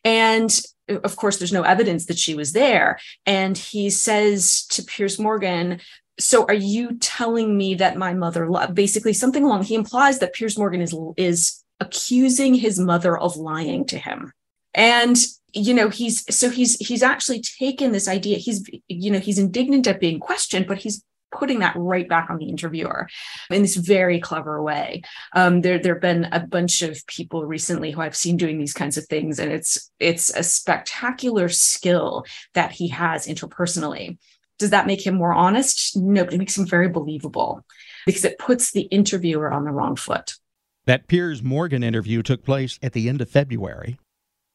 And 0.04 0.60
of 0.88 1.16
course, 1.16 1.38
there's 1.38 1.52
no 1.52 1.62
evidence 1.62 2.06
that 2.06 2.18
she 2.18 2.34
was 2.34 2.52
there. 2.52 2.98
And 3.24 3.56
he 3.56 3.88
says 3.88 4.66
to 4.70 4.82
Piers 4.82 5.18
Morgan, 5.18 5.80
so 6.20 6.44
are 6.44 6.54
you 6.54 6.98
telling 6.98 7.56
me 7.56 7.74
that 7.76 7.96
my 7.96 8.12
mother 8.12 8.50
basically 8.72 9.14
something 9.14 9.44
along 9.44 9.64
he 9.64 9.74
implies 9.74 10.18
that 10.18 10.34
Piers 10.34 10.58
Morgan 10.58 10.82
is 10.82 10.94
is 11.16 11.64
accusing 11.80 12.54
his 12.54 12.78
mother 12.78 13.16
of 13.18 13.36
lying 13.36 13.86
to 13.86 13.98
him. 13.98 14.32
And 14.74 15.16
you 15.54 15.74
know 15.74 15.88
he's 15.88 16.24
so 16.34 16.48
he's 16.48 16.76
he's 16.76 17.02
actually 17.02 17.40
taken 17.40 17.92
this 17.92 18.08
idea 18.08 18.38
he's 18.38 18.64
you 18.88 19.10
know 19.10 19.18
he's 19.18 19.38
indignant 19.38 19.86
at 19.86 20.00
being 20.00 20.18
questioned 20.18 20.66
but 20.66 20.78
he's 20.78 21.04
putting 21.32 21.60
that 21.60 21.74
right 21.76 22.08
back 22.08 22.30
on 22.30 22.38
the 22.38 22.48
interviewer 22.48 23.08
in 23.50 23.62
this 23.62 23.76
very 23.76 24.20
clever 24.20 24.62
way. 24.62 25.02
Um, 25.34 25.62
there, 25.62 25.78
there 25.78 25.94
have 25.94 26.02
been 26.02 26.24
a 26.32 26.40
bunch 26.40 26.82
of 26.82 27.04
people 27.06 27.44
recently 27.44 27.90
who 27.90 28.00
I've 28.00 28.16
seen 28.16 28.36
doing 28.36 28.58
these 28.58 28.74
kinds 28.74 28.96
of 28.96 29.06
things, 29.06 29.38
and 29.38 29.50
it's 29.50 29.90
it's 29.98 30.30
a 30.30 30.42
spectacular 30.42 31.48
skill 31.48 32.24
that 32.54 32.72
he 32.72 32.88
has 32.88 33.26
interpersonally. 33.26 34.18
Does 34.58 34.70
that 34.70 34.86
make 34.86 35.04
him 35.04 35.14
more 35.14 35.32
honest? 35.32 35.96
No, 35.96 36.24
but 36.24 36.34
it 36.34 36.38
makes 36.38 36.56
him 36.56 36.66
very 36.66 36.88
believable 36.88 37.64
because 38.06 38.24
it 38.24 38.38
puts 38.38 38.70
the 38.70 38.82
interviewer 38.82 39.50
on 39.50 39.64
the 39.64 39.72
wrong 39.72 39.96
foot. 39.96 40.36
That 40.84 41.06
Piers 41.06 41.42
Morgan 41.42 41.82
interview 41.82 42.22
took 42.22 42.44
place 42.44 42.78
at 42.82 42.92
the 42.92 43.08
end 43.08 43.20
of 43.20 43.30
February. 43.30 43.98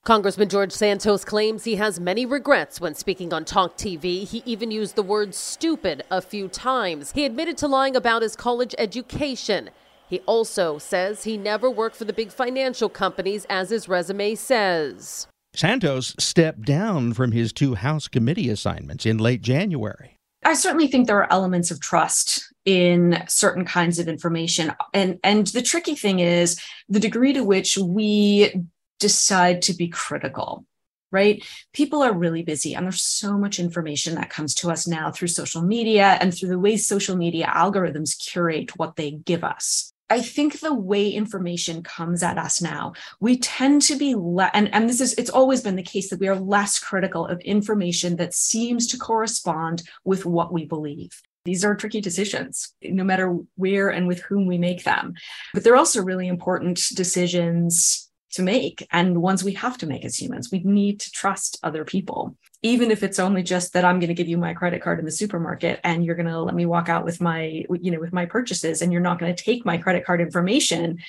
Congressman 0.07 0.47
George 0.47 0.71
Santos 0.71 1.25
claims 1.25 1.65
he 1.65 1.75
has 1.75 1.99
many 1.99 2.25
regrets 2.25 2.79
when 2.79 2.95
speaking 2.95 3.33
on 3.33 3.43
Talk 3.43 3.75
TV. 3.75 4.25
He 4.25 4.41
even 4.45 4.71
used 4.71 4.95
the 4.95 5.03
word 5.03 5.35
stupid 5.35 6.01
a 6.09 6.21
few 6.21 6.47
times. 6.47 7.11
He 7.11 7.25
admitted 7.25 7.57
to 7.57 7.67
lying 7.67 7.93
about 7.93 8.21
his 8.21 8.33
college 8.33 8.73
education. 8.77 9.69
He 10.07 10.21
also 10.21 10.77
says 10.77 11.25
he 11.25 11.35
never 11.35 11.69
worked 11.69 11.97
for 11.97 12.05
the 12.05 12.13
big 12.13 12.31
financial 12.31 12.87
companies, 12.87 13.45
as 13.49 13.69
his 13.69 13.89
resume 13.89 14.35
says. 14.35 15.27
Santos 15.53 16.15
stepped 16.17 16.61
down 16.61 17.11
from 17.11 17.33
his 17.33 17.51
two 17.51 17.75
House 17.75 18.07
committee 18.07 18.47
assignments 18.47 19.05
in 19.05 19.17
late 19.17 19.41
January. 19.41 20.15
I 20.45 20.53
certainly 20.53 20.87
think 20.87 21.07
there 21.07 21.21
are 21.21 21.33
elements 21.33 21.69
of 21.69 21.81
trust 21.81 22.47
in 22.63 23.25
certain 23.27 23.65
kinds 23.65 23.99
of 23.99 24.07
information. 24.07 24.71
And, 24.93 25.19
and 25.21 25.47
the 25.47 25.61
tricky 25.61 25.95
thing 25.95 26.19
is 26.19 26.57
the 26.87 27.01
degree 27.01 27.33
to 27.33 27.43
which 27.43 27.77
we 27.77 28.53
decide 29.00 29.62
to 29.63 29.74
be 29.74 29.88
critical 29.88 30.66
right? 31.12 31.46
People 31.74 32.04
are 32.04 32.13
really 32.13 32.44
busy, 32.44 32.75
and 32.75 32.86
there's 32.86 33.01
so 33.01 33.38
much 33.38 33.60
information 33.60 34.16
that 34.16 34.30
comes 34.30 34.54
to 34.56 34.72
us 34.72 34.88
now 34.88 35.12
through 35.12 35.30
social 35.30 35.62
media 35.62 36.18
and 36.20 36.34
through 36.34 36.50
the 36.50 36.60
way 36.60 36.77
social 36.77 37.16
media 37.16 37.46
algorithms 37.46 38.18
curate 38.18 38.77
what 38.77 38.96
they 38.96 39.12
give 39.12 39.44
us. 39.44 39.94
I 40.10 40.22
think 40.22 40.60
the 40.60 40.74
way 40.74 41.10
information 41.10 41.84
comes 41.84 42.24
at 42.24 42.38
us 42.38 42.62
now, 42.62 42.94
we 43.20 43.38
tend 43.38 43.82
to 43.84 43.98
be 43.98 44.16
le- 44.16 44.51
and, 44.54 44.74
and 44.74 44.89
this 44.89 45.01
is 45.01 45.13
it's 45.16 45.30
always 45.30 45.62
been 45.62 45.75
the 45.75 45.84
case 45.84 46.10
that 46.10 46.20
we 46.20 46.30
are 46.30 46.39
less 46.39 46.80
critical 46.80 47.25
of 47.25 47.42
information 47.42 48.16
that 48.16 48.34
seems 48.34 48.88
to 48.88 48.98
correspond 48.98 49.84
with 50.06 50.25
what 50.25 50.54
we 50.54 50.66
believe. 50.66 51.22
These 51.44 51.66
are 51.66 51.75
tricky 51.75 52.01
decisions, 52.01 52.74
no 52.82 53.04
matter 53.04 53.38
where 53.56 53.89
and 53.89 54.08
with 54.08 54.22
whom 54.22 54.48
we 54.48 54.58
make 54.58 54.84
them. 54.84 55.13
But 55.54 55.63
they're 55.63 55.77
also 55.77 56.04
really 56.04 56.27
important 56.27 56.82
decisions 56.94 58.06
to 58.34 58.43
make 58.43 58.86
and 58.91 59.22
ones 59.22 59.43
we 59.43 59.53
have 59.53 59.77
to 59.77 59.88
make 59.88 60.03
as 60.03 60.19
humans. 60.19 60.51
We 60.51 60.60
need 60.60 61.00
to 61.00 61.12
trust 61.12 61.60
other 61.63 61.86
people, 61.86 62.36
even 62.62 62.91
if 62.91 63.03
it's 63.03 63.19
only 63.19 63.41
just 63.41 63.74
that 63.74 63.86
I'm 63.86 64.00
going 64.00 64.10
to 64.10 64.13
give 64.13 64.27
you 64.27 64.38
my 64.38 64.53
credit 64.53 64.81
card 64.81 65.00
in 65.00 65.05
the 65.05 65.12
supermarket 65.12 65.79
and 65.84 66.03
you're 66.03 66.15
going 66.15 66.27
to 66.27 66.41
let 66.41 66.55
me 66.55 66.65
walk 66.65 66.89
out 66.89 67.05
with 67.05 67.22
my, 67.22 67.63
you 67.79 67.91
know, 67.91 68.00
with 68.00 68.13
my 68.13 68.25
purchases 68.25 68.81
and 68.81 68.91
you're 68.91 69.01
not 69.01 69.19
going 69.19 69.34
to 69.34 69.43
take 69.43 69.65
my 69.65 69.77
credit 69.77 70.05
card 70.05 70.22
information 70.22 71.00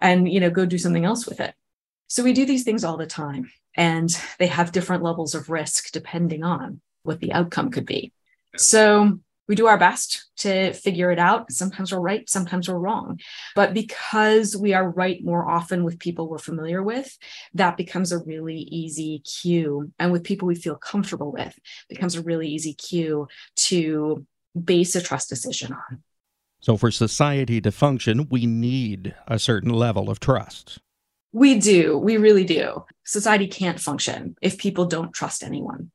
and, 0.00 0.30
you 0.30 0.40
know, 0.40 0.50
go 0.50 0.66
do 0.66 0.78
something 0.78 1.04
else 1.04 1.26
with 1.26 1.40
it. 1.40 1.54
So 2.06 2.22
we 2.22 2.32
do 2.32 2.46
these 2.46 2.64
things 2.64 2.84
all 2.84 2.96
the 2.96 3.06
time 3.06 3.50
and 3.76 4.10
they 4.38 4.46
have 4.46 4.72
different 4.72 5.02
levels 5.02 5.34
of 5.34 5.50
risk 5.50 5.90
depending 5.92 6.44
on 6.44 6.80
what 7.02 7.20
the 7.20 7.32
outcome 7.32 7.70
could 7.70 7.86
be. 7.86 8.12
So 8.56 9.18
we 9.48 9.54
do 9.54 9.66
our 9.66 9.78
best 9.78 10.26
to 10.38 10.72
figure 10.74 11.10
it 11.10 11.18
out. 11.18 11.50
Sometimes 11.50 11.90
we're 11.90 12.00
right, 12.00 12.28
sometimes 12.28 12.68
we're 12.68 12.78
wrong. 12.78 13.18
But 13.54 13.74
because 13.74 14.56
we 14.56 14.74
are 14.74 14.88
right 14.88 15.24
more 15.24 15.48
often 15.48 15.84
with 15.84 15.98
people 15.98 16.28
we're 16.28 16.38
familiar 16.38 16.82
with, 16.82 17.16
that 17.54 17.76
becomes 17.76 18.12
a 18.12 18.18
really 18.18 18.58
easy 18.58 19.20
cue. 19.20 19.90
And 19.98 20.12
with 20.12 20.22
people 20.22 20.46
we 20.46 20.54
feel 20.54 20.76
comfortable 20.76 21.32
with, 21.32 21.58
becomes 21.88 22.14
a 22.14 22.22
really 22.22 22.48
easy 22.48 22.74
cue 22.74 23.26
to 23.56 24.26
base 24.62 24.94
a 24.94 25.00
trust 25.00 25.30
decision 25.30 25.72
on. 25.72 26.02
So, 26.60 26.76
for 26.76 26.90
society 26.90 27.60
to 27.60 27.70
function, 27.70 28.28
we 28.30 28.44
need 28.44 29.14
a 29.28 29.38
certain 29.38 29.70
level 29.70 30.10
of 30.10 30.18
trust. 30.18 30.80
We 31.32 31.58
do. 31.58 31.96
We 31.96 32.16
really 32.16 32.44
do. 32.44 32.84
Society 33.04 33.46
can't 33.46 33.78
function 33.78 34.34
if 34.42 34.58
people 34.58 34.86
don't 34.86 35.12
trust 35.12 35.44
anyone. 35.44 35.90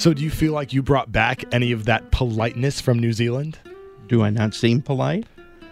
So, 0.00 0.14
do 0.14 0.24
you 0.24 0.30
feel 0.30 0.54
like 0.54 0.72
you 0.72 0.82
brought 0.82 1.12
back 1.12 1.44
any 1.52 1.72
of 1.72 1.84
that 1.84 2.10
politeness 2.10 2.80
from 2.80 2.98
New 2.98 3.12
Zealand? 3.12 3.58
Do 4.08 4.22
I 4.22 4.30
not 4.30 4.54
seem 4.54 4.80
polite? 4.80 5.26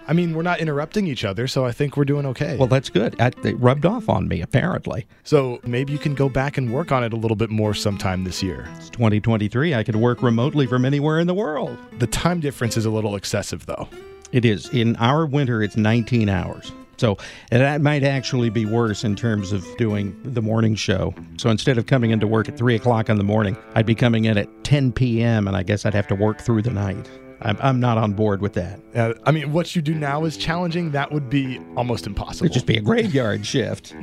I 0.06 0.12
mean, 0.12 0.34
we're 0.34 0.42
not 0.42 0.60
interrupting 0.60 1.06
each 1.06 1.24
other, 1.24 1.48
so 1.48 1.64
I 1.64 1.72
think 1.72 1.96
we're 1.96 2.04
doing 2.04 2.26
okay. 2.26 2.54
Well, 2.58 2.68
that's 2.68 2.90
good. 2.90 3.16
It 3.18 3.58
rubbed 3.58 3.86
off 3.86 4.10
on 4.10 4.28
me, 4.28 4.42
apparently. 4.42 5.06
So 5.24 5.60
maybe 5.64 5.94
you 5.94 5.98
can 5.98 6.14
go 6.14 6.28
back 6.28 6.58
and 6.58 6.74
work 6.74 6.92
on 6.92 7.02
it 7.02 7.14
a 7.14 7.16
little 7.16 7.38
bit 7.38 7.48
more 7.48 7.72
sometime 7.72 8.24
this 8.24 8.42
year. 8.42 8.68
It's 8.76 8.90
2023. 8.90 9.74
I 9.74 9.82
could 9.82 9.96
work 9.96 10.22
remotely 10.22 10.66
from 10.66 10.84
anywhere 10.84 11.20
in 11.20 11.26
the 11.26 11.32
world. 11.32 11.78
The 11.98 12.06
time 12.06 12.40
difference 12.40 12.76
is 12.76 12.84
a 12.84 12.90
little 12.90 13.16
excessive, 13.16 13.64
though. 13.64 13.88
It 14.32 14.44
is. 14.44 14.68
In 14.68 14.94
our 14.96 15.24
winter, 15.24 15.62
it's 15.62 15.78
19 15.78 16.28
hours. 16.28 16.70
So 16.98 17.16
that 17.50 17.80
might 17.80 18.02
actually 18.02 18.50
be 18.50 18.66
worse 18.66 19.04
in 19.04 19.16
terms 19.16 19.52
of 19.52 19.64
doing 19.76 20.16
the 20.24 20.42
morning 20.42 20.74
show. 20.74 21.14
So 21.38 21.48
instead 21.48 21.78
of 21.78 21.86
coming 21.86 22.10
into 22.10 22.26
work 22.26 22.48
at 22.48 22.58
3 22.58 22.74
o'clock 22.74 23.08
in 23.08 23.16
the 23.16 23.24
morning, 23.24 23.56
I'd 23.74 23.86
be 23.86 23.94
coming 23.94 24.24
in 24.24 24.36
at 24.36 24.48
10 24.64 24.92
p.m., 24.92 25.46
and 25.46 25.56
I 25.56 25.62
guess 25.62 25.86
I'd 25.86 25.94
have 25.94 26.08
to 26.08 26.14
work 26.14 26.40
through 26.40 26.62
the 26.62 26.70
night. 26.70 27.08
I'm, 27.40 27.56
I'm 27.60 27.80
not 27.80 27.98
on 27.98 28.14
board 28.14 28.40
with 28.40 28.54
that. 28.54 28.80
Uh, 28.94 29.14
I 29.24 29.30
mean, 29.30 29.52
what 29.52 29.76
you 29.76 29.82
do 29.82 29.94
now 29.94 30.24
is 30.24 30.36
challenging. 30.36 30.90
That 30.90 31.12
would 31.12 31.30
be 31.30 31.60
almost 31.76 32.06
impossible. 32.06 32.46
It'd 32.46 32.54
just 32.54 32.66
be 32.66 32.76
a 32.76 32.80
graveyard 32.80 33.46
shift. 33.46 33.94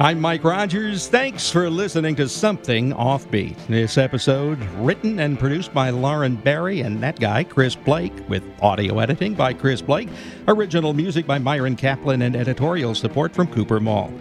I'm 0.00 0.20
Mike 0.20 0.42
Rogers. 0.42 1.06
Thanks 1.06 1.48
for 1.48 1.70
listening 1.70 2.16
to 2.16 2.28
Something 2.28 2.92
Offbeat. 2.92 3.56
This 3.68 3.96
episode 3.96 4.60
written 4.78 5.20
and 5.20 5.38
produced 5.38 5.72
by 5.72 5.90
Lauren 5.90 6.34
Barry 6.34 6.80
and 6.80 7.00
that 7.00 7.20
guy, 7.20 7.44
Chris 7.44 7.76
Blake, 7.76 8.12
with 8.28 8.42
audio 8.60 8.98
editing 8.98 9.34
by 9.34 9.52
Chris 9.52 9.80
Blake, 9.80 10.08
original 10.48 10.94
music 10.94 11.28
by 11.28 11.38
Myron 11.38 11.76
Kaplan, 11.76 12.22
and 12.22 12.34
editorial 12.34 12.96
support 12.96 13.32
from 13.32 13.46
Cooper 13.46 13.78
Mall. 13.78 14.12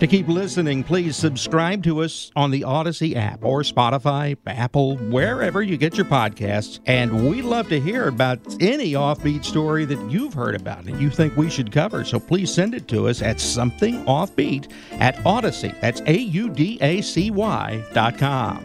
To 0.00 0.06
keep 0.06 0.28
listening, 0.28 0.84
please 0.84 1.16
subscribe 1.16 1.82
to 1.82 2.02
us 2.04 2.30
on 2.36 2.52
the 2.52 2.60
Audacy 2.60 3.16
app 3.16 3.42
or 3.42 3.62
Spotify, 3.62 4.36
Apple, 4.46 4.96
wherever 4.96 5.60
you 5.60 5.76
get 5.76 5.96
your 5.96 6.06
podcasts. 6.06 6.78
And 6.86 7.28
we'd 7.28 7.42
love 7.42 7.68
to 7.70 7.80
hear 7.80 8.06
about 8.06 8.38
any 8.60 8.92
offbeat 8.92 9.44
story 9.44 9.84
that 9.86 9.98
you've 10.08 10.34
heard 10.34 10.54
about 10.54 10.84
and 10.84 11.00
you 11.00 11.10
think 11.10 11.36
we 11.36 11.50
should 11.50 11.72
cover. 11.72 12.04
So 12.04 12.20
please 12.20 12.54
send 12.54 12.74
it 12.74 12.86
to 12.88 13.08
us 13.08 13.22
at 13.22 13.40
something 13.40 14.04
offbeat 14.04 14.70
at 14.92 15.16
Audacy. 15.24 15.78
That's 15.80 16.00
A 16.06 16.16
U 16.16 16.48
D 16.48 16.78
A 16.80 17.00
C 17.00 17.32
Y 17.32 17.84
dot 17.92 18.18
com. 18.18 18.64